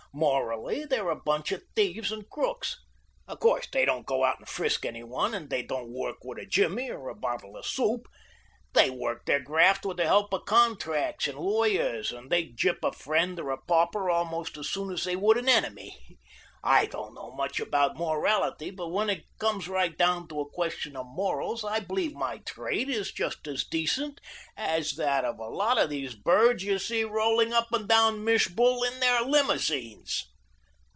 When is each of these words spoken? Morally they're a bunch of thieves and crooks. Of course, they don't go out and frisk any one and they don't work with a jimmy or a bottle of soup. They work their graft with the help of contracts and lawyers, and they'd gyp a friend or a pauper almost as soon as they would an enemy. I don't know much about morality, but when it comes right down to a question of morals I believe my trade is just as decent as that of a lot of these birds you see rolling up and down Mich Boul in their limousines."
Morally 0.13 0.83
they're 0.83 1.09
a 1.09 1.15
bunch 1.15 1.53
of 1.53 1.63
thieves 1.73 2.11
and 2.11 2.29
crooks. 2.29 2.81
Of 3.29 3.39
course, 3.39 3.65
they 3.71 3.85
don't 3.85 4.05
go 4.05 4.25
out 4.25 4.39
and 4.39 4.49
frisk 4.49 4.85
any 4.85 5.03
one 5.03 5.33
and 5.33 5.49
they 5.49 5.61
don't 5.63 5.89
work 5.93 6.17
with 6.25 6.37
a 6.37 6.45
jimmy 6.45 6.89
or 6.91 7.07
a 7.07 7.15
bottle 7.15 7.55
of 7.55 7.65
soup. 7.65 8.07
They 8.73 8.89
work 8.89 9.25
their 9.25 9.39
graft 9.39 9.85
with 9.85 9.95
the 9.95 10.07
help 10.07 10.33
of 10.33 10.43
contracts 10.43 11.29
and 11.29 11.39
lawyers, 11.39 12.11
and 12.11 12.29
they'd 12.29 12.57
gyp 12.57 12.83
a 12.83 12.91
friend 12.91 13.39
or 13.39 13.51
a 13.51 13.57
pauper 13.61 14.09
almost 14.09 14.57
as 14.57 14.67
soon 14.67 14.91
as 14.91 15.05
they 15.05 15.15
would 15.15 15.37
an 15.37 15.47
enemy. 15.47 16.17
I 16.63 16.85
don't 16.85 17.15
know 17.15 17.31
much 17.31 17.59
about 17.59 17.97
morality, 17.97 18.69
but 18.69 18.89
when 18.89 19.09
it 19.09 19.25
comes 19.39 19.67
right 19.67 19.97
down 19.97 20.27
to 20.27 20.41
a 20.41 20.51
question 20.51 20.95
of 20.95 21.07
morals 21.07 21.65
I 21.65 21.79
believe 21.79 22.13
my 22.13 22.37
trade 22.45 22.87
is 22.87 23.11
just 23.11 23.47
as 23.47 23.63
decent 23.63 24.21
as 24.55 24.91
that 24.93 25.25
of 25.25 25.39
a 25.39 25.49
lot 25.49 25.79
of 25.79 25.89
these 25.89 26.13
birds 26.13 26.63
you 26.63 26.77
see 26.77 27.03
rolling 27.03 27.51
up 27.51 27.73
and 27.73 27.87
down 27.87 28.23
Mich 28.23 28.55
Boul 28.55 28.83
in 28.83 28.99
their 28.99 29.21
limousines." 29.23 30.27